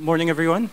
[0.00, 0.70] Morning, everyone.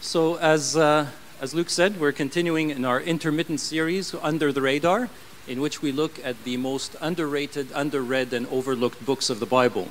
[0.00, 1.08] So, as, uh,
[1.38, 5.10] as Luke said, we're continuing in our intermittent series, Under the Radar,
[5.46, 9.88] in which we look at the most underrated, underread, and overlooked books of the Bible.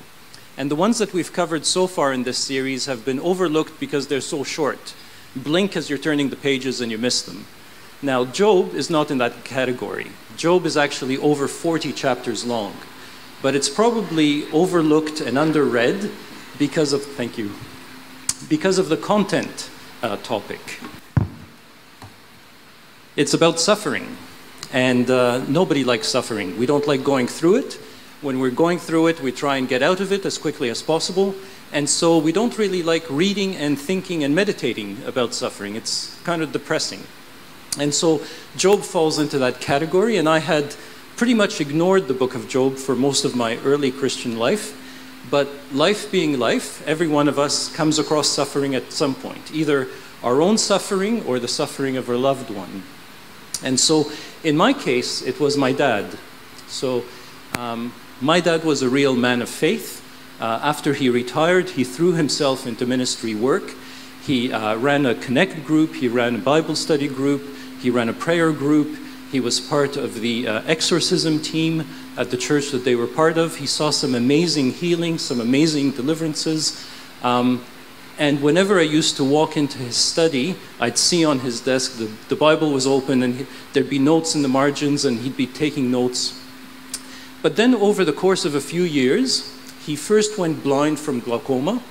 [0.58, 4.08] And the ones that we've covered so far in this series have been overlooked because
[4.08, 4.96] they're so short.
[5.36, 7.46] Blink as you're turning the pages and you miss them.
[8.02, 10.08] Now, Job is not in that category.
[10.36, 12.74] Job is actually over 40 chapters long,
[13.44, 16.10] but it's probably overlooked and underread
[16.58, 17.52] because of, thank you,
[18.50, 19.70] because of the content
[20.04, 20.80] uh, topic.
[23.16, 24.18] It's about suffering,
[24.72, 26.58] and uh, nobody likes suffering.
[26.58, 27.74] We don't like going through it.
[28.22, 30.82] When we're going through it, we try and get out of it as quickly as
[30.82, 31.36] possible.
[31.74, 35.76] And so we don't really like reading and thinking and meditating about suffering.
[35.76, 37.04] It's kind of depressing.
[37.80, 38.22] And so
[38.58, 40.76] Job falls into that category, and I had
[41.16, 44.78] pretty much ignored the book of Job for most of my early Christian life.
[45.30, 49.88] But life being life, every one of us comes across suffering at some point, either
[50.24, 52.84] our own suffering or the suffering of our loved one.
[53.64, 54.12] And so,
[54.44, 56.18] in my case, it was my dad.
[56.68, 57.04] So,
[57.58, 60.00] um, my dad was a real man of faith.
[60.40, 63.74] Uh, after he retired, he threw himself into ministry work.
[64.24, 67.44] He uh, ran a connect group, he ran a Bible study group,
[67.80, 68.98] he ran a prayer group,
[69.32, 71.88] he was part of the uh, exorcism team
[72.18, 73.56] at the church that they were part of.
[73.56, 76.86] He saw some amazing healing, some amazing deliverances.
[77.24, 77.64] Um,
[78.20, 82.12] and whenever I used to walk into his study, I'd see on his desk the,
[82.28, 85.48] the Bible was open and he, there'd be notes in the margins and he'd be
[85.48, 86.38] taking notes.
[87.42, 91.82] But then over the course of a few years, he first went blind from glaucoma,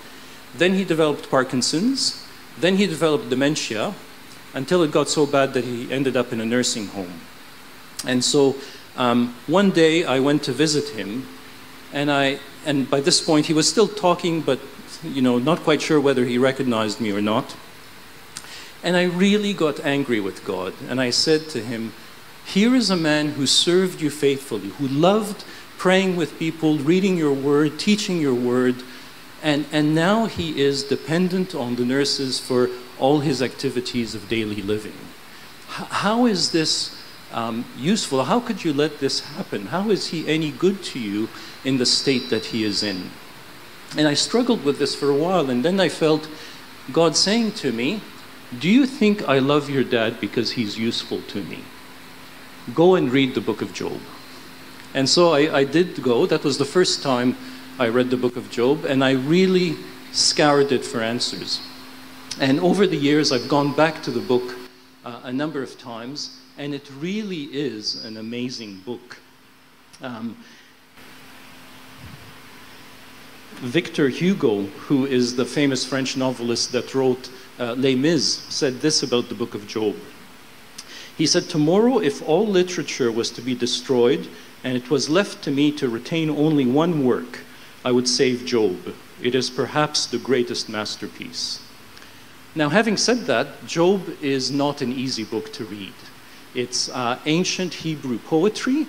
[0.55, 2.25] then he developed Parkinson's,
[2.59, 3.95] then he developed dementia,
[4.53, 7.21] until it got so bad that he ended up in a nursing home.
[8.07, 8.57] And so
[8.97, 11.27] um, one day I went to visit him,
[11.93, 14.61] and I and by this point he was still talking, but
[15.03, 17.57] you know, not quite sure whether he recognized me or not.
[18.83, 21.93] And I really got angry with God, and I said to him,
[22.45, 25.45] "Here is a man who served you faithfully, who loved
[25.79, 28.83] praying with people, reading your word, teaching your word."
[29.43, 32.69] And, and now he is dependent on the nurses for
[32.99, 34.93] all his activities of daily living.
[35.71, 37.00] H- how is this
[37.33, 38.25] um, useful?
[38.25, 39.67] How could you let this happen?
[39.67, 41.29] How is he any good to you
[41.65, 43.11] in the state that he is in?
[43.97, 46.29] And I struggled with this for a while, and then I felt
[46.93, 48.01] God saying to me,
[48.59, 51.65] Do you think I love your dad because he's useful to me?
[52.75, 54.01] Go and read the book of Job.
[54.95, 56.27] And so I, I did go.
[56.27, 57.37] That was the first time
[57.79, 59.77] I read the book of Job, and I really
[60.13, 61.61] scoured it for answers.
[62.41, 64.57] And over the years, I've gone back to the book
[65.05, 69.17] uh, a number of times, and it really is an amazing book.
[70.03, 70.37] Um,
[73.63, 79.03] Victor Hugo, who is the famous French novelist that wrote uh, Les Mis, said this
[79.03, 79.97] about the book of Job.
[81.17, 84.29] He said, Tomorrow, if all literature was to be destroyed,
[84.63, 87.41] and it was left to me to retain only one work,
[87.87, 88.95] I would save Job.
[89.23, 91.63] It is perhaps the greatest masterpiece.
[92.55, 95.95] Now, having said that, Job is not an easy book to read.
[96.55, 98.87] It's uh, ancient Hebrew poetry.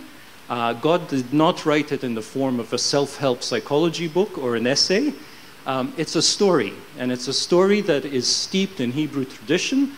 [0.50, 4.38] Uh, God did not write it in the form of a self help psychology book
[4.38, 5.14] or an essay.
[5.68, 9.94] Um, it's a story, and it's a story that is steeped in Hebrew tradition,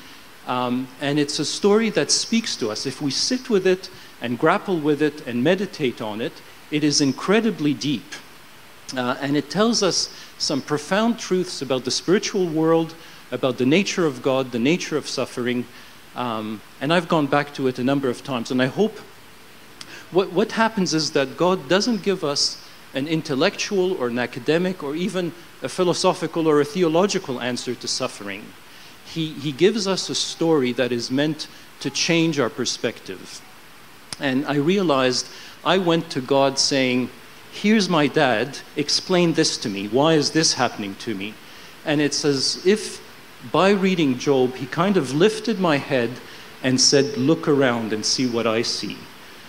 [0.46, 2.86] um, and it's a story that speaks to us.
[2.86, 3.90] If we sit with it
[4.22, 6.34] and grapple with it and meditate on it,
[6.70, 8.14] it is incredibly deep.
[8.96, 12.94] Uh, and it tells us some profound truths about the spiritual world,
[13.32, 15.66] about the nature of God, the nature of suffering.
[16.16, 18.52] Um, and I've gone back to it a number of times.
[18.52, 19.00] And I hope
[20.12, 22.64] what, what happens is that God doesn't give us
[22.94, 28.46] an intellectual or an academic or even a philosophical or a theological answer to suffering.
[29.06, 31.48] He, he gives us a story that is meant
[31.80, 33.42] to change our perspective.
[34.20, 35.28] And I realized
[35.66, 37.10] I went to God saying,
[37.52, 39.88] Here's my dad, explain this to me.
[39.88, 41.36] Why is this happening to me?
[41.86, 43.00] And it's as if
[43.52, 46.12] by reading Job, he kind of lifted my head
[46.64, 48.98] and said, Look around and see what I see.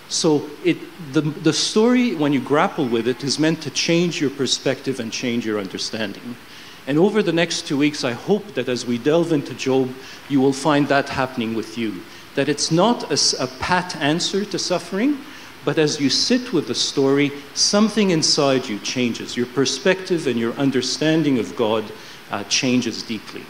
[0.09, 0.79] So it,
[1.13, 5.11] the, the story, when you grapple with it, is meant to change your perspective and
[5.13, 6.37] change your understanding.
[6.87, 9.95] And over the next two weeks, I hope that as we delve into Job,
[10.29, 12.03] you will find that happening with you.
[12.35, 15.19] That it's not a, a pat answer to suffering,
[15.65, 19.37] but as you sit with the story, something inside you changes.
[19.37, 21.85] Your perspective and your understanding of God
[22.31, 23.45] uh, changes deeply.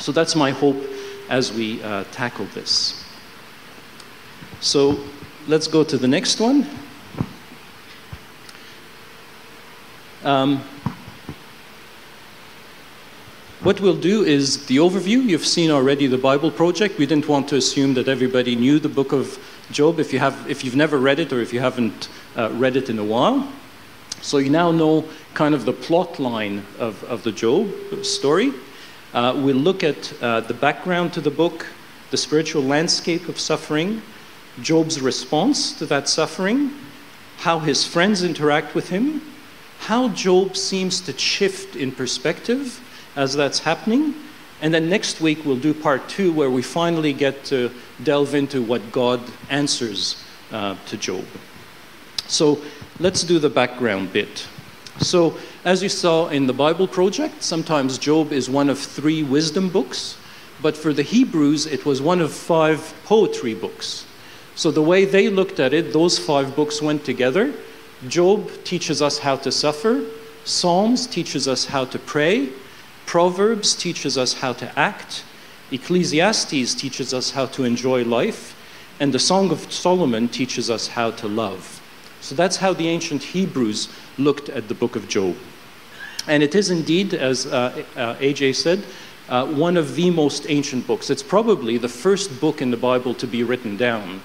[0.00, 0.82] So that's my hope
[1.28, 3.04] as we uh, tackle this.
[4.60, 4.98] So
[5.46, 6.66] let's go to the next one.
[13.62, 15.22] what we'll do is the overview.
[15.22, 16.98] You've seen already the Bible Project.
[16.98, 19.38] We didn't want to assume that everybody knew the book of
[19.70, 22.76] Job if, you have, if you've never read it or if you haven't uh, read
[22.76, 23.46] it in a while.
[24.22, 25.04] So you now know
[25.34, 27.70] kind of the plot line of, of the Job
[28.02, 28.52] story.
[29.12, 31.66] Uh, we'll look at uh, the background to the book,
[32.10, 34.02] the spiritual landscape of suffering,
[34.62, 36.70] Job's response to that suffering,
[37.38, 39.22] how his friends interact with him,
[39.80, 42.80] how Job seems to shift in perspective
[43.16, 44.14] as that's happening.
[44.62, 47.70] And then next week we'll do part two where we finally get to
[48.02, 50.22] delve into what God answers
[50.52, 51.24] uh, to Job.
[52.28, 52.60] So
[52.98, 54.46] let's do the background bit.
[55.00, 59.70] So, as you saw in the Bible Project, sometimes Job is one of three wisdom
[59.70, 60.18] books,
[60.60, 64.04] but for the Hebrews, it was one of five poetry books.
[64.56, 67.54] So, the way they looked at it, those five books went together.
[68.08, 70.04] Job teaches us how to suffer,
[70.44, 72.50] Psalms teaches us how to pray,
[73.06, 75.24] Proverbs teaches us how to act,
[75.72, 78.54] Ecclesiastes teaches us how to enjoy life,
[79.00, 81.79] and the Song of Solomon teaches us how to love.
[82.20, 83.88] So that's how the ancient Hebrews
[84.18, 85.36] looked at the book of Job.
[86.26, 88.84] And it is indeed, as uh, uh, AJ said,
[89.28, 91.08] uh, one of the most ancient books.
[91.08, 94.20] It's probably the first book in the Bible to be written down.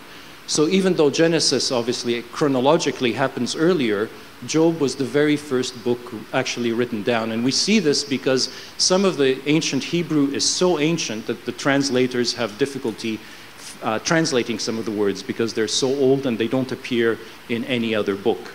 [0.47, 4.09] So even though Genesis obviously chronologically happens earlier,
[4.45, 6.00] Job was the very first book
[6.33, 7.31] actually written down.
[7.31, 11.51] And we see this because some of the ancient Hebrew is so ancient that the
[11.51, 13.19] translators have difficulty
[13.83, 17.18] uh, translating some of the words because they're so old and they don't appear
[17.50, 18.54] in any other book.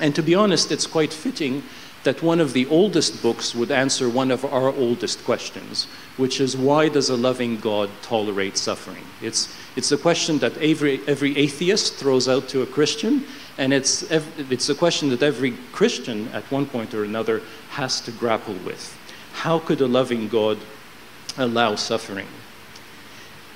[0.00, 1.62] And to be honest, it's quite fitting
[2.02, 5.84] that one of the oldest books would answer one of our oldest questions,
[6.16, 9.04] which is why does a loving God tolerate suffering?
[9.20, 13.24] It's, it's a question that every, every atheist throws out to a Christian,
[13.58, 18.12] and it's, it's a question that every Christian at one point or another has to
[18.12, 18.96] grapple with.
[19.34, 20.58] How could a loving God
[21.36, 22.26] allow suffering?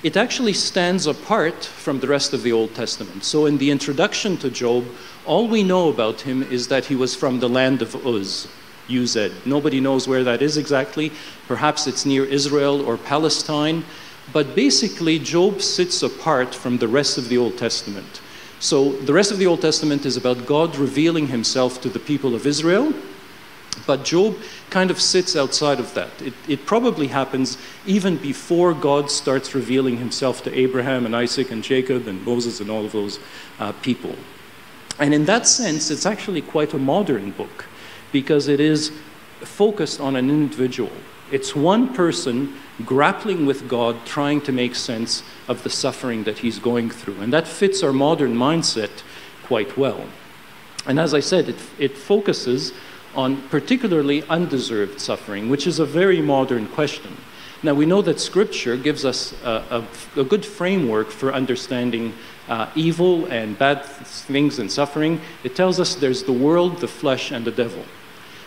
[0.05, 3.23] It actually stands apart from the rest of the Old Testament.
[3.23, 4.85] So, in the introduction to Job,
[5.25, 8.47] all we know about him is that he was from the land of Uz.
[8.87, 11.11] Nobody knows where that is exactly.
[11.47, 13.83] Perhaps it's near Israel or Palestine.
[14.31, 18.21] But basically, Job sits apart from the rest of the Old Testament.
[18.59, 22.35] So, the rest of the Old Testament is about God revealing himself to the people
[22.35, 22.93] of Israel
[23.85, 24.37] but Job
[24.69, 26.21] kind of sits outside of that.
[26.21, 31.63] It, it, probably happens even before God starts revealing himself to Abraham and Isaac and
[31.63, 33.19] Jacob and Moses and all of those
[33.59, 34.15] uh, people.
[34.99, 37.65] And in that sense, it's actually quite a modern book
[38.11, 38.91] because it is
[39.41, 40.91] focused on an individual.
[41.31, 42.55] It's one person
[42.85, 47.19] grappling with God, trying to make sense of the suffering that he's going through.
[47.21, 49.03] And that fits our modern mindset
[49.43, 50.05] quite well.
[50.85, 52.73] And as I said, it, it focuses
[53.15, 57.15] on particularly undeserved suffering, which is a very modern question.
[57.63, 59.85] Now, we know that Scripture gives us a,
[60.15, 62.13] a, a good framework for understanding
[62.47, 65.19] uh, evil and bad things and suffering.
[65.43, 67.83] It tells us there's the world, the flesh, and the devil.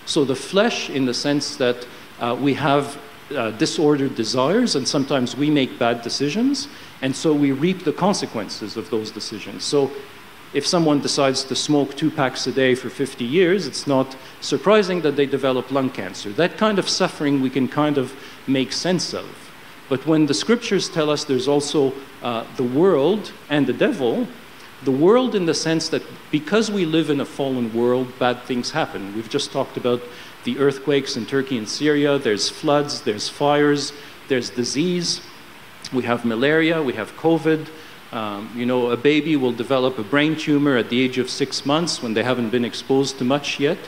[0.07, 1.87] So, the flesh, in the sense that
[2.21, 2.99] uh, we have
[3.35, 6.69] uh, disordered desires, and sometimes we make bad decisions,
[7.03, 9.65] and so we reap the consequences of those decisions.
[9.65, 9.91] So,
[10.55, 15.03] if someone decides to smoke two packs a day for 50 years, it's not surprising
[15.03, 16.31] that they develop lung cancer.
[16.31, 18.15] That kind of suffering we can kind of
[18.47, 19.27] make sense of.
[19.89, 24.27] But when the scriptures tell us there's also uh, the world and the devil,
[24.85, 28.71] the world in the sense that because we live in a fallen world, bad things
[28.71, 29.15] happen.
[29.15, 30.01] We've just talked about
[30.45, 33.93] the earthquakes in Turkey and Syria, there's floods, there's fires,
[34.29, 35.21] there's disease,
[35.93, 37.69] we have malaria, we have COVID.
[38.11, 41.67] Um, you know, a baby will develop a brain tumor at the age of six
[41.67, 43.79] months when they haven't been exposed to much yet.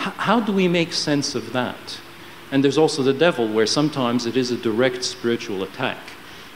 [0.00, 2.00] H- how do we make sense of that?
[2.50, 5.98] And there's also the devil, where sometimes it is a direct spiritual attack.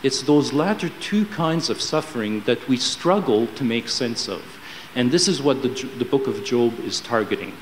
[0.02, 4.42] It's those latter two kinds of suffering that we struggle to make sense of.
[4.96, 5.68] And this is what the,
[5.98, 7.54] the book of Job is targeting.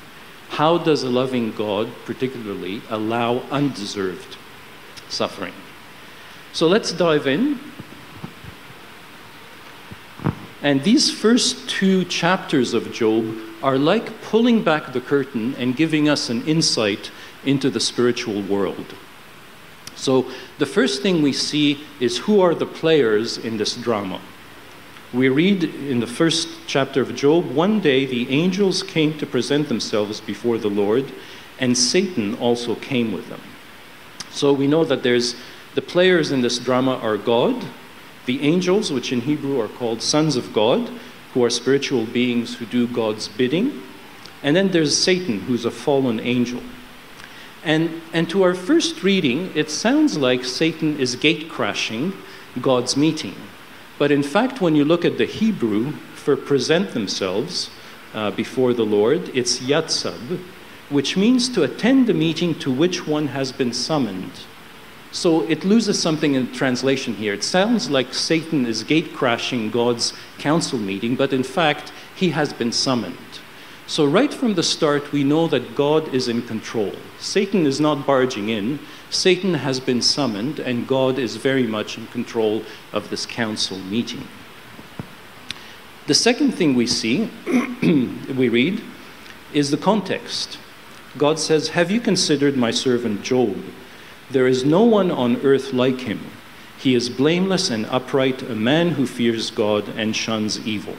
[0.49, 4.37] How does a loving God, particularly, allow undeserved
[5.09, 5.53] suffering?
[6.53, 7.59] So let's dive in
[10.63, 16.07] and these first two chapters of Job are like pulling back the curtain and giving
[16.07, 17.11] us an insight
[17.43, 18.95] into the spiritual world.
[19.95, 24.21] So, the first thing we see is who are the players in this drama.
[25.13, 29.67] We read in the first chapter of Job one day the angels came to present
[29.67, 31.11] themselves before the Lord,
[31.59, 33.41] and Satan also came with them.
[34.31, 35.35] So, we know that there's
[35.75, 37.63] the players in this drama are God,
[38.25, 40.89] the angels, which in Hebrew are called sons of God,
[41.33, 43.81] who are spiritual beings who do God's bidding.
[44.41, 46.61] And then there's Satan, who's a fallen angel.
[47.63, 52.13] And, and to our first reading, it sounds like Satan is gate crashing
[52.61, 53.35] God's meeting.
[53.97, 57.69] But in fact, when you look at the Hebrew for present themselves
[58.13, 60.39] uh, before the Lord, it's yatsab,
[60.89, 64.31] which means to attend a meeting to which one has been summoned.
[65.13, 67.35] So it loses something in translation here.
[67.35, 72.51] It sounds like Satan is gate crashing God's council meeting, but in fact, he has
[72.51, 73.17] been summoned.
[73.85, 76.93] So, right from the start, we know that God is in control.
[77.19, 78.79] Satan is not barging in,
[79.11, 84.27] Satan has been summoned, and God is very much in control of this council meeting.
[86.07, 87.29] The second thing we see,
[88.35, 88.81] we read,
[89.53, 90.57] is the context.
[91.17, 93.63] God says, Have you considered my servant Job?
[94.31, 96.19] There is no one on earth like him.
[96.77, 100.95] He is blameless and upright, a man who fears God and shuns evil.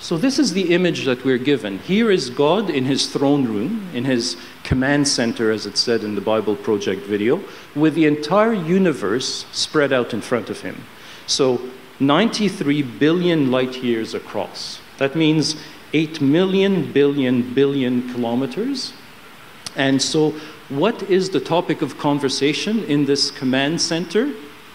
[0.00, 1.78] So, this is the image that we're given.
[1.78, 6.14] Here is God in his throne room, in his command center, as it said in
[6.14, 7.40] the Bible Project video,
[7.74, 10.84] with the entire universe spread out in front of him.
[11.26, 11.60] So,
[12.00, 14.80] 93 billion light years across.
[14.98, 15.56] That means
[15.92, 18.92] 8 million billion billion kilometers.
[19.76, 20.34] And so,
[20.76, 24.32] what is the topic of conversation in this command center?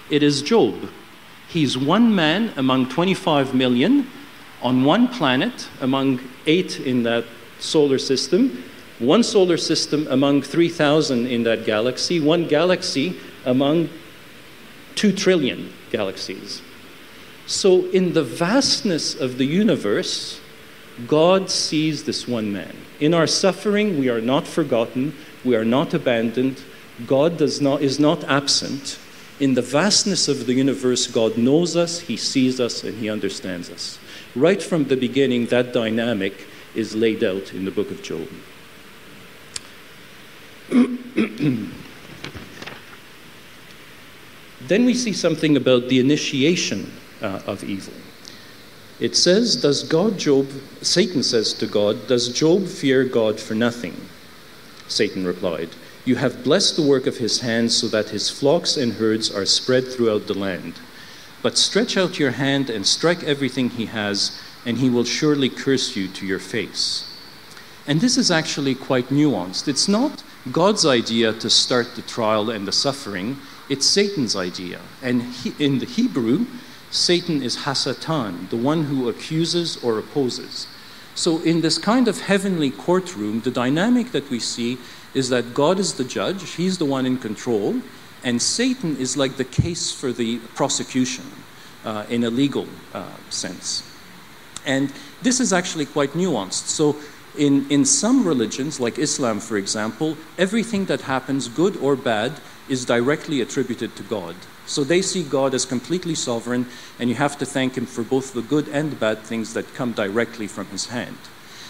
[0.10, 0.90] It is Job.
[1.48, 4.08] He's one man among 25 million
[4.62, 7.26] on one planet among eight in that
[7.60, 8.64] solar system,
[9.00, 13.90] one solar system among 3,000 in that galaxy, one galaxy among
[14.96, 16.62] 2 trillion galaxies.
[17.46, 20.40] So, in the vastness of the universe,
[21.08, 22.76] God sees this one man.
[23.00, 26.64] In our suffering, we are not forgotten, we are not abandoned,
[27.08, 29.00] God does not, is not absent.
[29.40, 33.70] In the vastness of the universe, God knows us, He sees us, and He understands
[33.70, 33.98] us.
[34.36, 38.28] Right from the beginning, that dynamic is laid out in the book of Job.
[44.68, 46.92] then we see something about the initiation
[47.22, 47.94] uh, of evil.
[49.00, 50.50] It says, Does God, Job,
[50.82, 53.96] Satan says to God, Does Job fear God for nothing?
[54.90, 55.70] Satan replied,
[56.04, 59.46] You have blessed the work of his hands so that his flocks and herds are
[59.46, 60.74] spread throughout the land.
[61.42, 65.96] But stretch out your hand and strike everything he has, and he will surely curse
[65.96, 67.06] you to your face.
[67.88, 69.68] And this is actually quite nuanced.
[69.68, 73.38] It's not God's idea to start the trial and the suffering,
[73.70, 74.80] it's Satan's idea.
[75.02, 76.46] And he, in the Hebrew,
[76.92, 80.68] Satan is Hasatan, the one who accuses or opposes.
[81.20, 84.78] So, in this kind of heavenly courtroom, the dynamic that we see
[85.14, 87.82] is that God is the judge, He's the one in control,
[88.24, 91.26] and Satan is like the case for the prosecution
[91.84, 93.84] uh, in a legal uh, sense.
[94.66, 96.68] And this is actually quite nuanced.
[96.68, 96.96] So,
[97.38, 102.32] in, in some religions, like Islam, for example, everything that happens, good or bad,
[102.70, 104.38] is directly attributed to God.
[104.70, 106.68] So they see God as completely sovereign,
[107.00, 109.74] and you have to thank Him for both the good and the bad things that
[109.74, 111.18] come directly from His hand.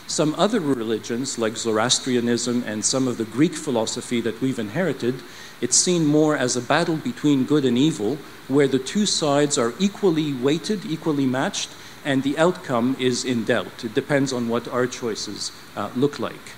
[0.05, 5.15] Some other religions, like Zoroastrianism and some of the Greek philosophy that we've inherited,
[5.61, 8.17] it's seen more as a battle between good and evil,
[8.49, 11.69] where the two sides are equally weighted, equally matched,
[12.03, 13.85] and the outcome is in doubt.
[13.85, 16.55] It depends on what our choices uh, look like.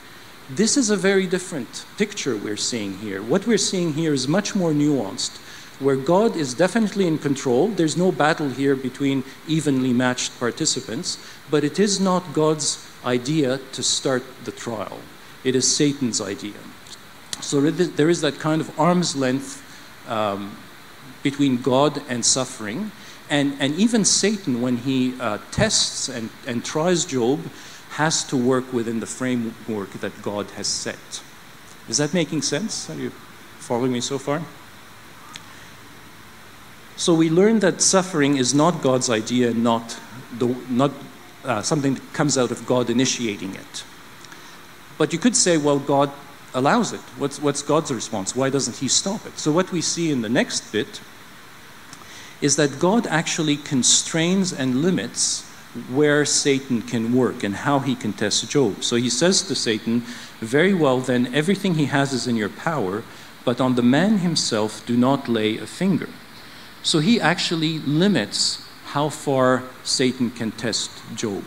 [0.50, 3.22] This is a very different picture we're seeing here.
[3.22, 5.40] What we're seeing here is much more nuanced,
[5.82, 7.68] where God is definitely in control.
[7.68, 11.18] There's no battle here between evenly matched participants,
[11.50, 15.00] but it is not God's idea to start the trial.
[15.44, 16.60] It is Satan's idea.
[17.42, 19.64] So there is that kind of arm's length
[20.08, 20.56] um,
[21.24, 22.92] between God and suffering.
[23.30, 27.40] And, and even Satan, when he uh, tests and, and tries Job,
[27.92, 31.22] has to work within the framework that God has set.
[31.90, 32.90] Is that making sense?
[32.90, 33.10] Are you
[33.60, 34.42] following me so far?
[37.02, 40.00] So we learn that suffering is not God's idea, not,
[40.38, 40.92] the, not
[41.44, 43.84] uh, something that comes out of God initiating it.
[45.00, 46.12] But you could say, well, God
[46.54, 47.00] allows it.
[47.18, 48.36] What's, what's God's response?
[48.36, 49.40] Why doesn't He stop it?
[49.40, 51.02] So, what we see in the next bit
[52.40, 55.42] is that God actually constrains and limits
[55.92, 58.84] where Satan can work and how he can test Job.
[58.84, 60.02] So he says to Satan,
[60.40, 63.04] Very well, then, everything he has is in your power,
[63.44, 66.08] but on the man himself do not lay a finger.
[66.84, 71.44] So he actually limits how far Satan can test Job.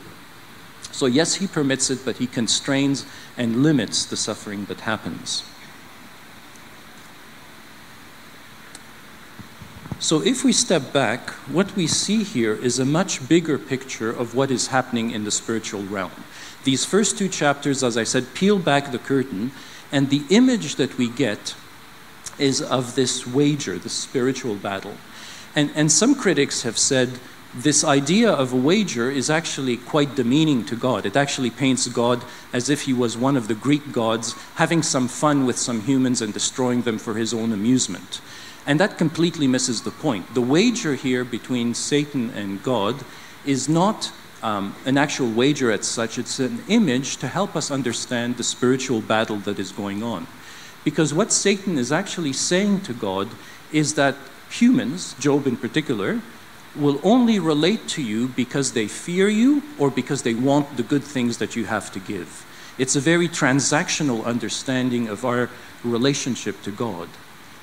[0.93, 3.05] So, yes, he permits it, but he constrains
[3.37, 5.43] and limits the suffering that happens.
[9.99, 14.35] So, if we step back, what we see here is a much bigger picture of
[14.35, 16.13] what is happening in the spiritual realm.
[16.63, 19.51] These first two chapters, as I said, peel back the curtain
[19.93, 21.55] And the image that we get
[22.37, 24.95] is of this wager, this spiritual battle.
[25.55, 27.11] And, and some critics have said
[27.55, 31.07] this idea of a wager is actually quite demeaning to God.
[31.07, 35.07] It actually paints God as if he was one of the Greek gods, having some
[35.07, 38.21] fun with some humans and destroying them for his own amusement.
[38.67, 40.35] And that completely misses the point.
[40.35, 42.97] The wager here between Satan and God
[43.47, 44.11] is not
[44.43, 49.01] um, an actual wager as such, it's an image to help us understand the spiritual
[49.01, 50.27] battle that is going on.
[50.83, 53.29] Because what Satan is actually saying to God
[53.73, 54.17] is that
[54.61, 56.21] humans, Job in particular,
[56.77, 61.05] will only relate to you because they fear you or because they want the good
[61.05, 62.45] things that you have to give.
[62.79, 65.49] It's a very transactional understanding of our
[65.85, 67.09] relationship to God.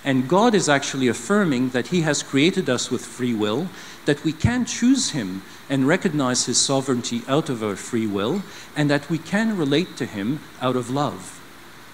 [0.03, 3.67] And God is actually affirming that He has created us with free will,
[4.05, 8.41] that we can choose Him and recognize His sovereignty out of our free will,
[8.75, 11.39] and that we can relate to Him out of love.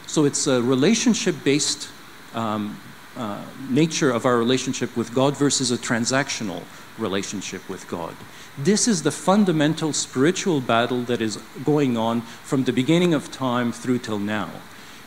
[0.06, 1.90] So it's a relationship based
[2.34, 2.80] um,
[3.18, 6.64] uh, nature of our relationship with God versus a transactional
[6.98, 8.16] relationship with God.
[8.58, 13.72] This is the fundamental spiritual battle that is going on from the beginning of time
[13.72, 14.50] through till now.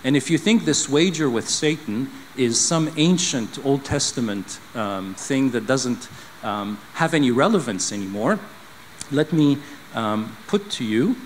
[0.04, 5.50] And if you think this wager with Satan is some ancient Old Testament um, thing
[5.50, 6.08] that doesn't
[6.42, 8.38] um, have any relevance anymore,
[9.10, 9.58] let me
[9.94, 11.16] um, put to you.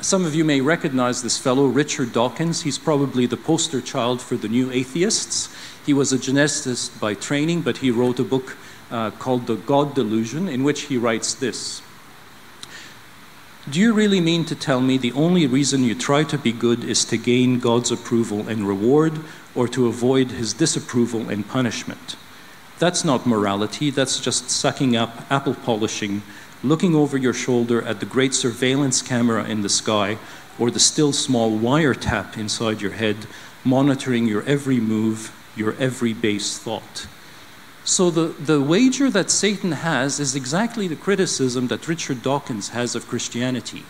[0.00, 2.62] Some of you may recognize this fellow, Richard Dawkins.
[2.62, 5.54] He's probably the poster child for the new atheists.
[5.86, 8.56] He was a geneticist by training, but he wrote a book
[8.90, 11.80] uh, called The God Delusion, in which he writes this
[13.70, 16.82] Do you really mean to tell me the only reason you try to be good
[16.82, 19.20] is to gain God's approval and reward,
[19.54, 22.16] or to avoid his disapproval and punishment?
[22.80, 26.22] That's not morality, that's just sucking up, apple polishing,
[26.64, 30.18] looking over your shoulder at the great surveillance camera in the sky,
[30.58, 33.16] or the still small wiretap inside your head,
[33.64, 37.06] monitoring your every move, your every base thought.
[37.84, 42.94] So the, the wager that Satan has is exactly the criticism that Richard Dawkins has
[42.94, 43.84] of Christianity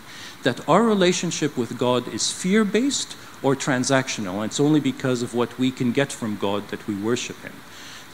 [0.45, 4.35] that our relationship with God is fear based or transactional.
[4.35, 7.51] And it's only because of what we can get from God that we worship Him.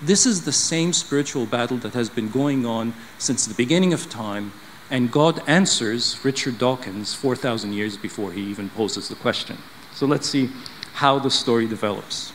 [0.02, 4.10] This is the same spiritual battle that has been going on since the beginning of
[4.10, 4.52] time,
[4.90, 9.58] and God answers Richard Dawkins 4,000 years before he even poses the question.
[9.94, 10.50] So let's see
[10.94, 12.34] how the story develops.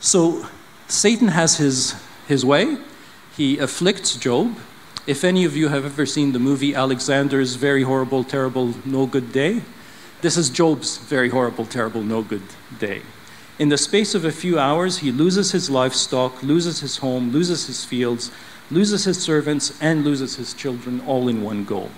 [0.00, 0.46] So
[0.86, 1.94] Satan has his,
[2.26, 2.78] his way.
[3.36, 4.56] He afflicts Job.
[5.06, 9.32] If any of you have ever seen the movie Alexander's Very Horrible, Terrible, No Good
[9.32, 9.62] Day,
[10.20, 12.42] this is Job's very horrible, terrible, no good
[12.78, 13.02] day.
[13.58, 17.66] In the space of a few hours, he loses his livestock, loses his home, loses
[17.66, 18.30] his fields,
[18.70, 21.90] loses his servants, and loses his children all in one go.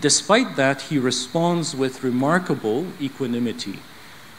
[0.00, 3.78] Despite that, he responds with remarkable equanimity.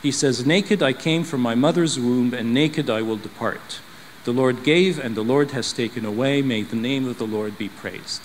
[0.01, 3.79] He says, Naked I came from my mother's womb, and naked I will depart.
[4.25, 6.41] The Lord gave, and the Lord has taken away.
[6.41, 8.21] May the name of the Lord be praised.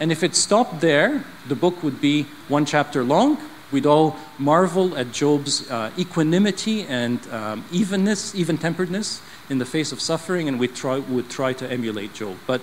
[0.00, 3.38] And if it stopped there, the book would be one chapter long.
[3.70, 9.92] We'd all marvel at Job's uh, equanimity and um, evenness, even temperedness in the face
[9.92, 12.36] of suffering, and we try, would try to emulate Job.
[12.46, 12.62] But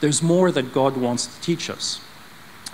[0.00, 2.00] there's more that God wants to teach us.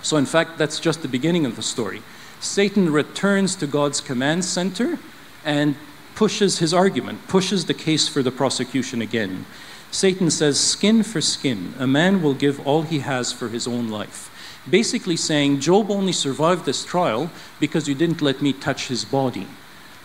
[0.01, 2.01] So, in fact, that's just the beginning of the story.
[2.39, 4.99] Satan returns to God's command center
[5.45, 5.75] and
[6.15, 9.45] pushes his argument, pushes the case for the prosecution again.
[9.91, 13.89] Satan says, skin for skin, a man will give all he has for his own
[13.89, 14.29] life.
[14.69, 19.47] Basically saying, Job only survived this trial because you didn't let me touch his body.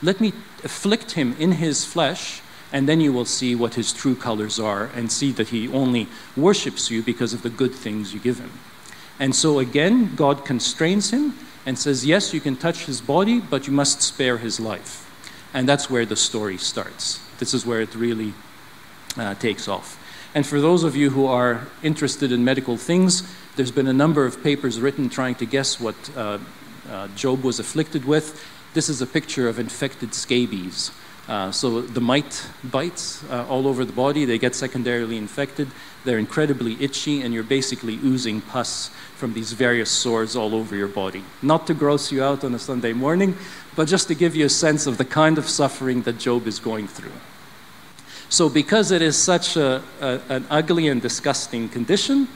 [0.02, 0.32] Let me
[0.64, 2.42] afflict him in his flesh,
[2.72, 6.08] and then you will see what his true colors are and see that he only
[6.36, 8.52] worships you because of the good things you give him.
[9.20, 11.34] And so again, God constrains him
[11.66, 15.04] and says, Yes, you can touch his body, but you must spare his life.
[15.54, 17.20] And that's where the story starts.
[17.38, 18.34] This is where it really
[19.16, 19.98] uh, takes off.
[20.34, 23.22] And for those of you who are interested in medical things,
[23.58, 26.38] there's been a number of papers written trying to guess what uh,
[26.88, 28.40] uh, Job was afflicted with.
[28.72, 30.92] This is a picture of infected scabies.
[31.26, 35.66] Uh, so the mite bites uh, all over the body, they get secondarily infected,
[36.04, 40.86] they're incredibly itchy, and you're basically oozing pus from these various sores all over your
[40.86, 41.24] body.
[41.42, 43.36] Not to gross you out on a Sunday morning,
[43.74, 46.60] but just to give you a sense of the kind of suffering that Job is
[46.60, 47.18] going through.
[48.28, 52.28] So, because it is such a, a, an ugly and disgusting condition,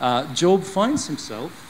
[0.00, 1.66] uh, Job finds himself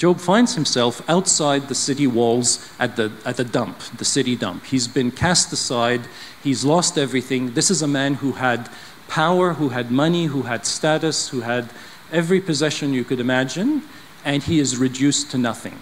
[0.00, 4.64] Job finds himself outside the city walls at the, at the dump, the city dump.
[4.64, 6.00] He's been cast aside,
[6.42, 7.52] he's lost everything.
[7.52, 8.70] This is a man who had
[9.08, 11.68] power, who had money, who had status, who had
[12.10, 13.82] every possession you could imagine,
[14.24, 15.78] and he is reduced to nothing.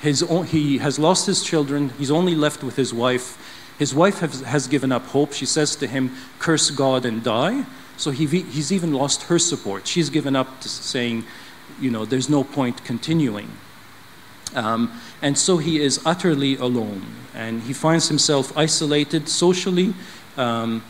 [0.00, 3.36] His, he has lost his children, he's only left with his wife.
[3.78, 5.32] His wife has, has given up hope.
[5.32, 7.64] She says to him, Curse God and die.
[7.96, 9.86] So he, he's even lost her support.
[9.86, 11.24] She's given up to saying,
[11.80, 13.50] you know, there's no point continuing.
[14.54, 17.04] Um, and so he is utterly alone.
[17.34, 19.94] And he finds himself isolated socially.
[20.36, 20.82] Um,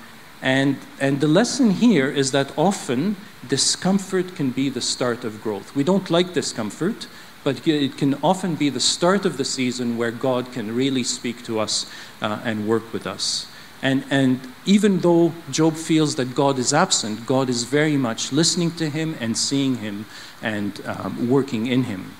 [0.42, 3.16] and, and the lesson here is that often
[3.49, 5.75] discomfort can be the start of growth.
[5.75, 7.07] We don't like discomfort,
[7.47, 11.45] but it can often be the start of the season where God can really speak
[11.45, 11.87] to us
[12.21, 13.47] uh, and work with us.
[13.81, 18.73] And, and even though Job feels that God is absent, God is very much listening
[18.73, 20.07] to him and seeing him
[20.43, 22.17] and um, working in him.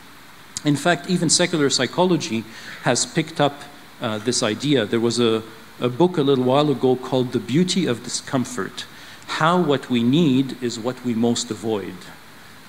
[0.65, 2.45] In fact, even secular psychology
[2.85, 3.63] has picked up
[4.01, 4.87] uh, this idea.
[4.87, 5.43] There was a,
[5.81, 8.87] a book a little while ago called The Beauty of Discomfort
[9.27, 11.97] How What We Need is What We Most Avoid.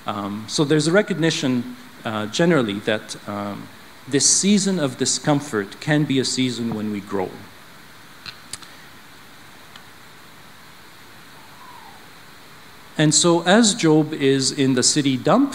[0.08, 1.76] Um, so there's a recognition
[2.08, 3.68] uh, generally that um,
[4.08, 7.30] this season of discomfort can be a season when we grow.
[12.96, 15.54] And so, as Job is in the city dump,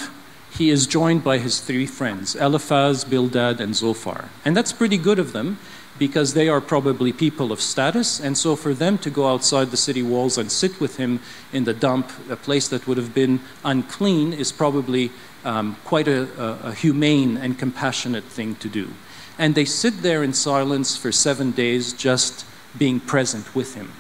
[0.52, 4.30] he is joined by his three friends, Eliphaz, Bildad, and Zophar.
[4.46, 5.58] And that's pretty good of them
[5.98, 8.20] because they are probably people of status.
[8.20, 11.20] And so, for them to go outside the city walls and sit with him
[11.52, 15.12] in the dump, a place that would have been unclean, is probably
[15.44, 18.90] um, quite a, a, a humane and compassionate thing to do.
[19.38, 22.46] And they sit there in silence for seven days, just
[22.78, 23.92] being present with him.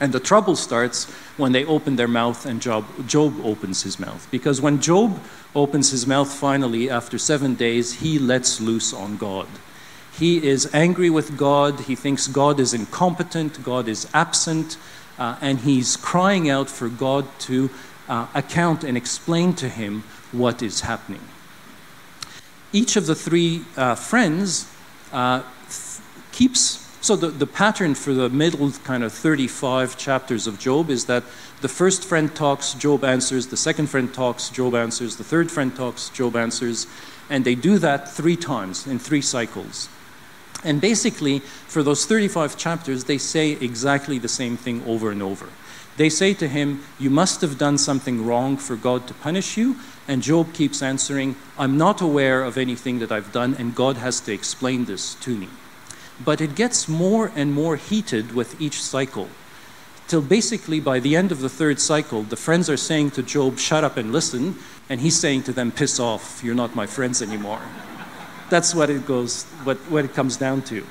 [0.00, 1.04] And the trouble starts
[1.36, 4.26] when they open their mouth and Job, Job opens his mouth.
[4.30, 5.20] Because when Job
[5.54, 9.46] opens his mouth finally after seven days, he lets loose on God.
[10.18, 11.80] He is angry with God.
[11.80, 14.78] He thinks God is incompetent, God is absent,
[15.18, 17.70] uh, and he's crying out for God to
[18.08, 20.02] uh, account and explain to him
[20.32, 21.22] what is happening.
[22.72, 24.70] Each of the three uh, friends
[25.12, 26.00] uh, th-
[26.32, 31.06] keeps so, the, the pattern for the middle kind of 35 chapters of Job is
[31.06, 31.24] that
[31.62, 35.74] the first friend talks, Job answers, the second friend talks, Job answers, the third friend
[35.74, 36.86] talks, Job answers,
[37.30, 39.88] and they do that three times in three cycles.
[40.62, 45.48] And basically, for those 35 chapters, they say exactly the same thing over and over.
[45.96, 49.76] They say to him, You must have done something wrong for God to punish you.
[50.10, 54.18] And Job keeps answering, I'm not aware of anything that I've done, and God has
[54.22, 55.48] to explain this to me.
[56.24, 59.28] But it gets more and more heated with each cycle.
[60.08, 63.60] Till basically by the end of the third cycle, the friends are saying to Job,
[63.60, 64.56] Shut up and listen.
[64.88, 67.62] And he's saying to them, Piss off, you're not my friends anymore.
[68.48, 70.84] That's what it goes, what, what it comes down to.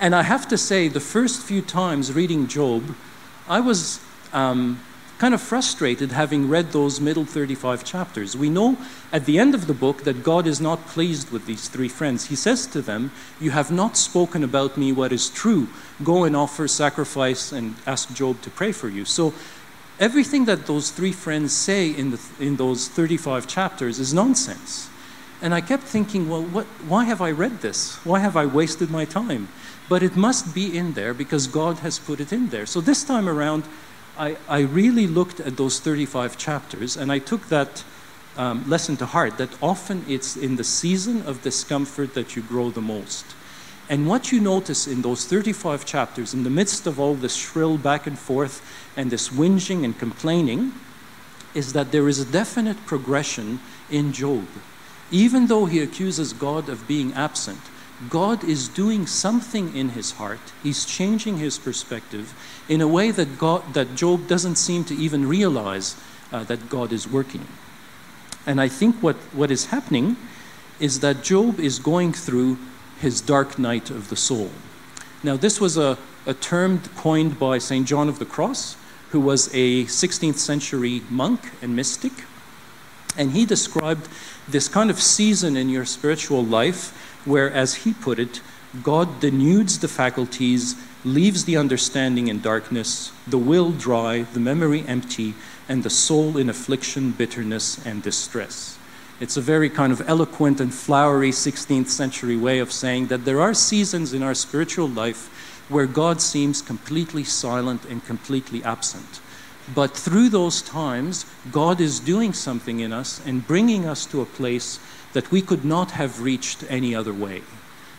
[0.00, 2.94] And I have to say, the first few times reading Job,
[3.48, 4.00] I was
[4.34, 4.82] um,
[5.18, 8.36] kind of frustrated having read those middle 35 chapters.
[8.36, 8.76] We know
[9.12, 12.26] at the end of the book that God is not pleased with these three friends.
[12.26, 15.68] He says to them, You have not spoken about me what is true.
[16.04, 19.04] Go and offer sacrifice and ask Job to pray for you.
[19.04, 19.32] So
[19.98, 24.90] everything that those three friends say in, the, in those 35 chapters is nonsense.
[25.40, 27.96] And I kept thinking, well, what, why have I read this?
[28.04, 29.48] Why have I wasted my time?
[29.88, 32.66] But it must be in there because God has put it in there.
[32.66, 33.64] So this time around,
[34.18, 37.84] I, I really looked at those 35 chapters and I took that
[38.36, 42.70] um, lesson to heart that often it's in the season of discomfort that you grow
[42.70, 43.24] the most.
[43.88, 47.78] And what you notice in those 35 chapters, in the midst of all this shrill
[47.78, 48.62] back and forth
[48.96, 50.72] and this whinging and complaining,
[51.54, 54.46] is that there is a definite progression in Job.
[55.10, 57.60] Even though he accuses God of being absent,
[58.10, 60.40] God is doing something in his heart.
[60.62, 62.34] He's changing his perspective
[62.68, 65.96] in a way that, God, that Job doesn't seem to even realize
[66.30, 67.46] uh, that God is working.
[68.46, 70.16] And I think what, what is happening
[70.78, 72.58] is that Job is going through
[73.00, 74.50] his dark night of the soul.
[75.22, 77.86] Now, this was a, a term coined by St.
[77.86, 78.76] John of the Cross,
[79.10, 82.12] who was a 16th century monk and mystic.
[83.16, 84.08] And he described
[84.46, 88.40] this kind of season in your spiritual life where, as he put it,
[88.82, 95.34] God denudes the faculties, leaves the understanding in darkness, the will dry, the memory empty,
[95.68, 98.78] and the soul in affliction, bitterness, and distress.
[99.18, 103.40] It's a very kind of eloquent and flowery 16th century way of saying that there
[103.40, 105.30] are seasons in our spiritual life
[105.68, 109.20] where God seems completely silent and completely absent.
[109.74, 114.26] But through those times, God is doing something in us and bringing us to a
[114.26, 114.78] place
[115.12, 117.42] that we could not have reached any other way.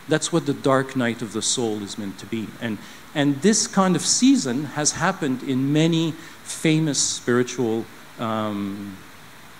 [0.07, 2.47] That's what the dark night of the soul is meant to be.
[2.61, 2.77] And,
[3.13, 7.85] and this kind of season has happened in many famous spiritual
[8.19, 8.97] um,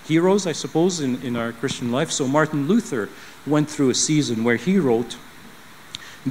[0.06, 2.10] heroes, I suppose, in, in our Christian life.
[2.10, 3.10] So Martin Luther
[3.46, 5.16] went through a season where he wrote,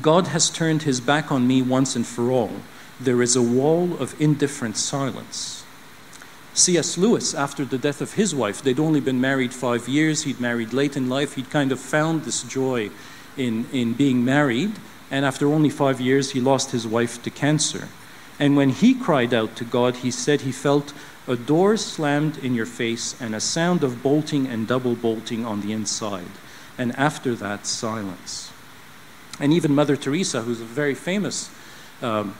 [0.02, 2.52] God has turned his back on me once and for all.
[3.00, 5.57] There is a wall of indifferent silence.
[6.58, 6.98] C.S.
[6.98, 10.74] Lewis, after the death of his wife, they'd only been married five years, he'd married
[10.74, 12.90] late in life, he'd kind of found this joy
[13.38, 14.72] in, in being married,
[15.12, 17.90] and after only five years, he lost his wife to cancer.
[18.40, 20.94] And when he cried out to God, he said he felt
[21.28, 25.62] a door slammed in your face and a sound of bolting and double bolting on
[25.62, 26.32] the inside.
[26.76, 28.52] And after that, silence.
[29.40, 31.52] And even Mother Teresa, who's a very famous
[32.02, 32.36] um,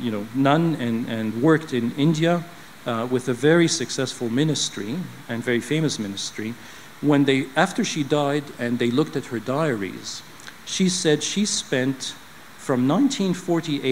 [0.00, 2.44] you know, nun and, and worked in India,
[2.88, 4.96] uh, with a very successful ministry
[5.28, 6.54] and very famous ministry,
[7.02, 10.22] when they, after she died and they looked at her diaries,
[10.64, 12.14] she said she spent
[12.56, 13.82] from 1948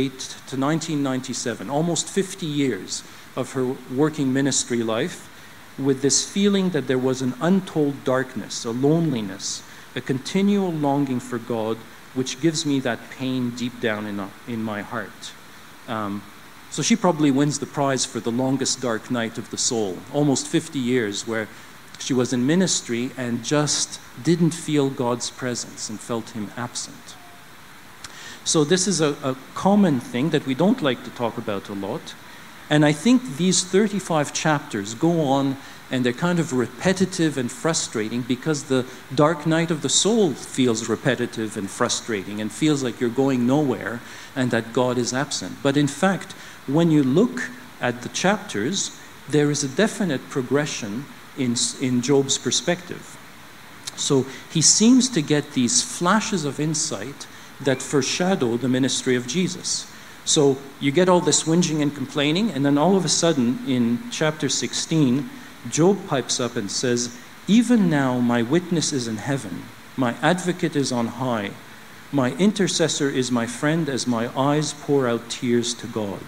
[0.48, 3.04] to 1997, almost 50 years
[3.36, 5.30] of her working ministry life,
[5.78, 9.62] with this feeling that there was an untold darkness, a loneliness,
[9.94, 11.76] a continual longing for God,
[12.14, 15.32] which gives me that pain deep down in, in my heart.
[15.86, 16.22] Um,
[16.76, 20.46] so she probably wins the prize for the longest dark night of the soul, almost
[20.46, 21.48] 50 years, where
[21.98, 27.16] she was in ministry and just didn't feel God's presence and felt Him absent.
[28.44, 31.72] So, this is a, a, common thing that we don't like to talk about a
[31.72, 32.14] lot.
[32.68, 35.56] And I think these 35 chapters go on
[35.90, 38.84] and they're kind of repetitive and frustrating because the
[39.14, 44.02] dark night of the soul feels repetitive and frustrating and feels like you're going nowhere
[44.34, 45.56] and that God is absent.
[45.62, 46.34] But in fact,
[46.66, 47.50] when you look
[47.80, 48.98] at the chapters,
[49.28, 51.04] there is a definite progression
[51.36, 53.16] in, in Job's perspective.
[53.96, 57.26] So he seems to get these flashes of insight
[57.60, 59.90] that foreshadow the ministry of Jesus.
[60.24, 64.10] So you get all this whinging and complaining, and then all of a sudden in
[64.10, 65.30] chapter 16,
[65.70, 69.62] Job pipes up and says, Even now my witness is in heaven,
[69.96, 71.52] my advocate is on high,
[72.12, 76.20] my intercessor is my friend as my eyes pour out tears to God.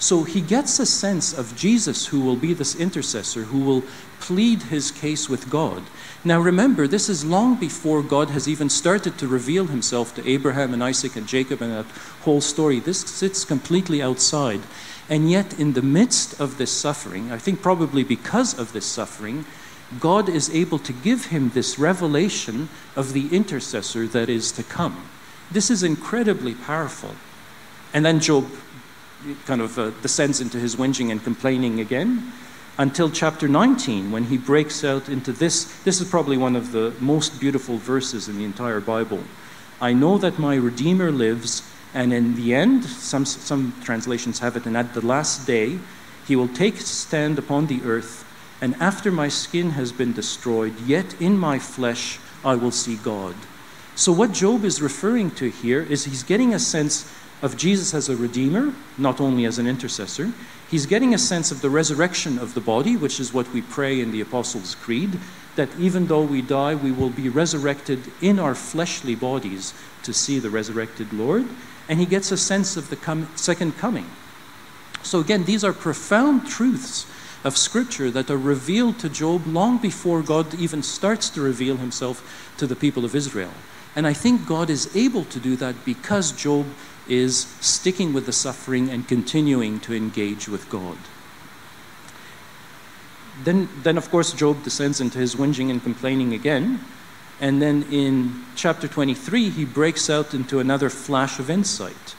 [0.00, 3.84] So he gets a sense of Jesus, who will be this intercessor, who will
[4.18, 5.82] plead his case with God.
[6.24, 10.72] Now remember, this is long before God has even started to reveal himself to Abraham
[10.72, 11.86] and Isaac and Jacob and that
[12.22, 12.80] whole story.
[12.80, 14.62] This sits completely outside.
[15.10, 19.44] And yet, in the midst of this suffering, I think probably because of this suffering,
[19.98, 25.08] God is able to give him this revelation of the intercessor that is to come.
[25.50, 27.16] This is incredibly powerful.
[27.92, 28.48] And then Job
[29.46, 32.32] kind of uh, descends into his whinging and complaining again
[32.78, 35.64] until chapter 19 when he breaks out into this.
[35.82, 39.22] This is probably one of the most beautiful verses in the entire Bible.
[39.80, 44.66] I know that my Redeemer lives, and in the end, some, some translations have it,
[44.66, 45.78] and at the last day,
[46.26, 48.24] he will take stand upon the earth,
[48.60, 53.34] and after my skin has been destroyed, yet in my flesh I will see God.
[53.94, 57.10] So, what Job is referring to here is he's getting a sense
[57.42, 60.32] of Jesus as a redeemer, not only as an intercessor.
[60.70, 64.00] He's getting a sense of the resurrection of the body, which is what we pray
[64.00, 65.18] in the Apostles' Creed,
[65.56, 69.74] that even though we die, we will be resurrected in our fleshly bodies
[70.04, 71.46] to see the resurrected Lord.
[71.88, 74.08] And he gets a sense of the com- second coming.
[75.02, 77.06] So, again, these are profound truths
[77.42, 82.54] of Scripture that are revealed to Job long before God even starts to reveal himself
[82.58, 83.52] to the people of Israel.
[83.96, 86.66] And I think God is able to do that because Job
[87.10, 90.96] is sticking with the suffering and continuing to engage with God.
[93.42, 96.80] Then, then, of course, Job descends into his whinging and complaining again.
[97.40, 102.14] And then in chapter 23, he breaks out into another flash of insight.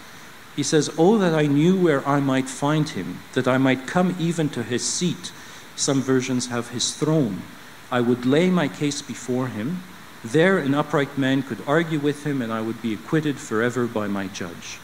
[0.55, 4.15] He says, Oh, that I knew where I might find him, that I might come
[4.19, 5.31] even to his seat.
[5.75, 7.43] Some versions have his throne.
[7.91, 9.83] I would lay my case before him.
[10.23, 14.07] There, an upright man could argue with him, and I would be acquitted forever by
[14.07, 14.79] my judge.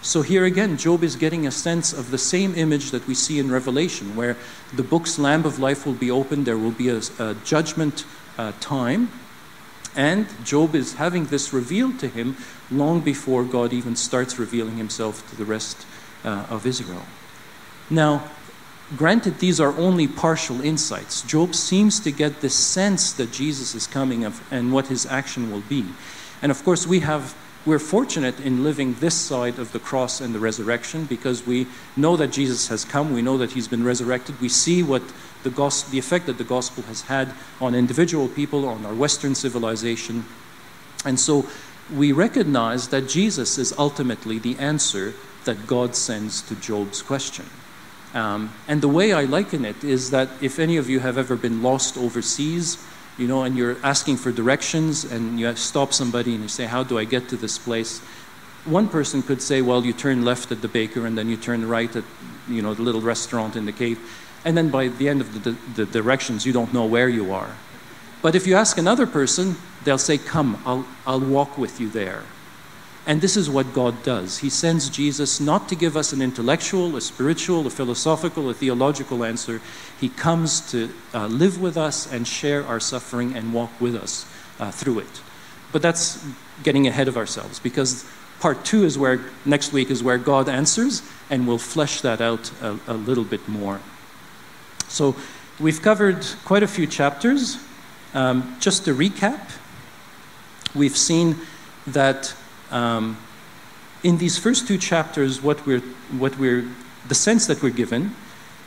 [0.00, 3.38] So, here again, Job is getting a sense of the same image that we see
[3.38, 4.36] in Revelation, where
[4.74, 8.04] the book's lamp of life will be opened, there will be a, a judgment
[8.38, 9.10] uh, time,
[9.96, 12.36] and Job is having this revealed to him
[12.70, 15.84] long before God even starts revealing himself to the rest
[16.24, 17.02] uh, of Israel.
[17.90, 18.30] Now,
[18.96, 21.20] Granted, these are only partial insights.
[21.22, 25.62] Job seems to get the sense that Jesus is coming and what his action will
[25.68, 25.84] be.
[26.40, 27.34] And of course, we have
[27.66, 32.16] we're fortunate in living this side of the cross and the resurrection because we know
[32.16, 35.02] that Jesus has come, we know that he's been resurrected, we see what
[35.42, 39.34] the, gospel, the effect that the gospel has had on individual people, on our Western
[39.34, 40.24] civilization.
[41.04, 41.46] And so
[41.94, 45.12] we recognize that Jesus is ultimately the answer
[45.44, 47.44] that God sends to Job's question.
[48.14, 51.36] Um, and the way I liken it is that if any of you have ever
[51.36, 52.78] been lost overseas,
[53.18, 56.84] you know, and you're asking for directions and you stop somebody and you say, How
[56.84, 57.98] do I get to this place?
[58.64, 61.68] One person could say, Well, you turn left at the baker and then you turn
[61.68, 62.04] right at,
[62.48, 63.98] you know, the little restaurant in the cave.
[64.44, 67.56] And then by the end of the, the, directions, you don't know where you are.
[68.22, 72.22] But if you ask another person, they'll say, Come, I'll, I'll walk with you there.
[73.08, 74.36] And this is what God does.
[74.36, 79.24] He sends Jesus not to give us an intellectual, a spiritual, a philosophical, a theological
[79.24, 79.62] answer.
[79.98, 84.30] He comes to uh, live with us and share our suffering and walk with us
[84.60, 85.22] uh, through it.
[85.72, 86.22] But that's
[86.62, 88.04] getting ahead of ourselves because
[88.40, 92.52] part two is where, next week, is where God answers, and we'll flesh that out
[92.60, 93.80] a, a little bit more.
[94.88, 95.16] So
[95.58, 97.56] we've covered quite a few chapters.
[98.12, 99.50] Um, just to recap,
[100.74, 101.36] we've seen
[101.86, 102.34] that
[102.70, 103.16] um,
[104.02, 105.80] in these first two chapters, what we're,
[106.16, 106.68] what we're,
[107.08, 108.14] the sense that we're given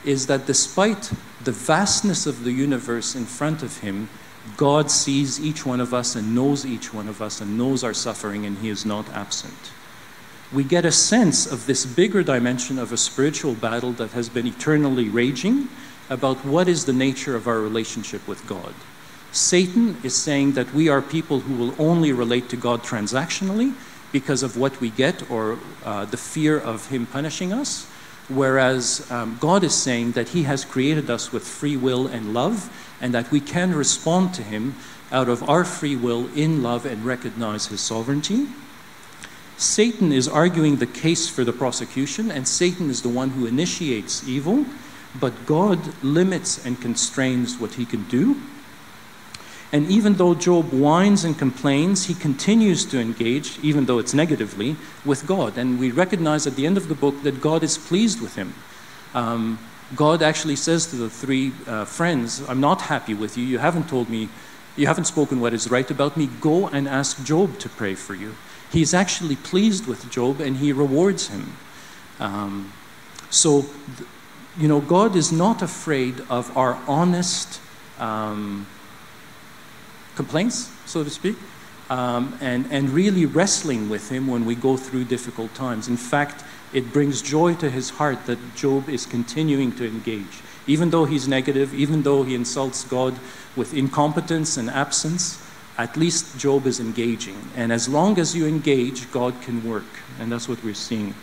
[0.04, 1.12] is that despite
[1.44, 4.10] the vastness of the universe in front of him,
[4.58, 7.94] God sees each one of us and knows each one of us and knows our
[7.94, 9.72] suffering, and he is not absent.
[10.52, 14.48] We get a sense of this bigger dimension of a spiritual battle that has been
[14.48, 15.70] eternally raging
[16.10, 18.74] about what is the nature of our relationship with God.
[19.32, 23.74] Satan is saying that we are people who will only relate to God transactionally
[24.12, 27.88] because of what we get or uh, the fear of Him punishing us.
[28.28, 32.70] Whereas um, God is saying that He has created us with free will and love,
[33.02, 34.76] and that we can respond to Him
[35.12, 38.48] out of our free will in love and recognize His sovereignty.
[39.58, 44.28] Satan is arguing the case for the prosecution, and Satan is the one who initiates
[44.28, 44.66] evil,
[45.20, 48.42] but God limits and constrains what He can do.
[49.74, 54.76] And even though Job whines and complains, he continues to engage, even though it's negatively,
[55.06, 55.58] with God.
[55.58, 58.54] And we recognize at the end of the book that God is pleased with him.
[59.14, 59.60] Um,
[59.96, 63.46] God actually says to the three uh, friends, I'm not happy with you.
[63.46, 64.30] You haven't told me,
[64.76, 66.28] you haven't spoken what is right about me.
[66.40, 68.36] Go and ask Job to pray for you.
[68.72, 71.58] He's actually pleased with Job and he rewards him.
[72.20, 72.72] Um,
[73.30, 73.66] so,
[74.58, 77.60] you know, God is not afraid of our honest.
[78.00, 78.68] Um,
[80.22, 81.36] complaints, so to speak,
[81.90, 85.88] um, and, and really wrestling with him when we go through difficult times.
[85.88, 90.36] In fact, it brings joy to his heart that Job is continuing to engage.
[90.68, 93.14] Even though he's negative, even though he insults God
[93.56, 95.42] with incompetence and absence,
[95.78, 97.40] at least Job is engaging.
[97.56, 99.92] And as long as you engage, God can work.
[100.20, 101.16] And that's what we're seeing.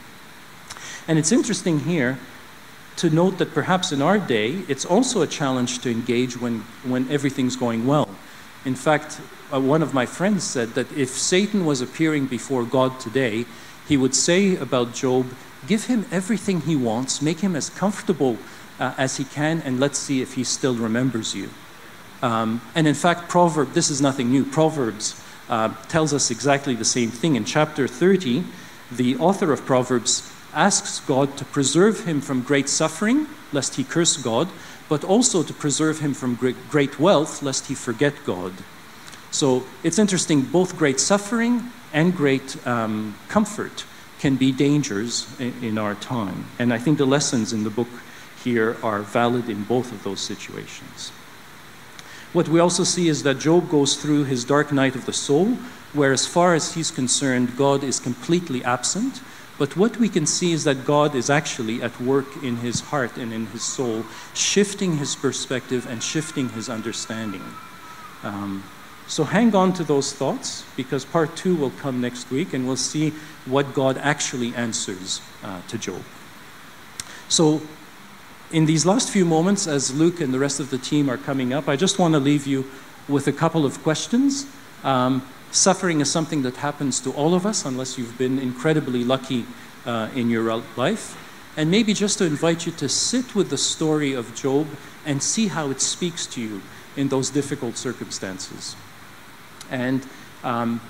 [1.06, 2.18] And it's interesting here
[2.96, 7.08] to note that perhaps in our day, it's also a challenge to engage when, when
[7.10, 8.08] everything's going well.
[8.68, 9.18] In fact,
[9.50, 13.46] uh, one of my friends said that if Satan was appearing before God today,
[13.88, 15.24] he would say about Job,
[15.66, 18.36] Give him everything he wants, make him as comfortable
[18.78, 21.48] uh, as he can, and let's see if he still remembers you.
[22.20, 26.84] Um, and in fact, Proverb, this is nothing new, Proverbs uh, tells us exactly the
[26.84, 27.36] same thing.
[27.36, 28.44] In chapter 30,
[28.92, 34.18] the author of Proverbs asks God to preserve him from great suffering, lest he curse
[34.18, 34.46] God,
[34.88, 36.34] but also to preserve him from
[36.70, 38.52] great wealth, lest he forget God.
[39.30, 43.84] So it's interesting, both great suffering and great um, comfort
[44.18, 46.46] can be dangers in, in our time.
[46.58, 47.88] And I think the lessons in the book
[48.42, 51.12] here are valid in both of those situations.
[52.32, 55.56] What we also see is that Job goes through his dark night of the soul,
[55.94, 59.22] where, as far as he's concerned, God is completely absent.
[59.58, 63.16] But what we can see is that God is actually at work in his heart
[63.16, 67.42] and in his soul, shifting his perspective and shifting his understanding.
[68.22, 68.62] Um,
[69.08, 72.76] so hang on to those thoughts because part two will come next week and we'll
[72.76, 73.10] see
[73.46, 76.02] what God actually answers uh, to Job.
[77.28, 77.60] So,
[78.50, 81.52] in these last few moments, as Luke and the rest of the team are coming
[81.52, 82.70] up, I just want to leave you
[83.06, 84.46] with a couple of questions.
[84.84, 89.46] Um, Suffering is something that happens to all of us, unless you've been incredibly lucky
[89.86, 91.16] uh, in your life.
[91.56, 94.68] And maybe just to invite you to sit with the story of Job
[95.04, 96.62] and see how it speaks to you
[96.96, 98.76] in those difficult circumstances.
[99.70, 100.06] And
[100.44, 100.80] um,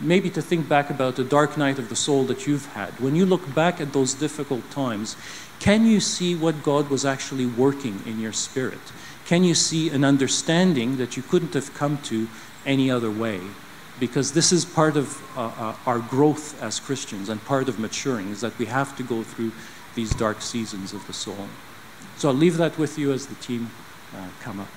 [0.00, 2.98] maybe to think back about the dark night of the soul that you've had.
[3.00, 5.16] When you look back at those difficult times,
[5.58, 8.80] can you see what God was actually working in your spirit?
[9.26, 12.28] Can you see an understanding that you couldn't have come to
[12.66, 13.40] any other way?
[14.00, 18.30] Because this is part of uh, uh, our growth as Christians and part of maturing
[18.30, 19.52] is that we have to go through
[19.94, 21.46] these dark seasons of the soul.
[22.16, 23.70] So I'll leave that with you as the team
[24.16, 24.68] uh, come up.